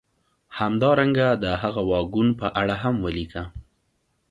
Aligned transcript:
همدارنګه 0.59 1.27
د 1.43 1.45
هغه 1.61 1.81
واګون 1.89 2.27
په 2.39 2.47
اړه 2.61 2.75
هم 2.83 2.95
ولیکه 3.05 3.43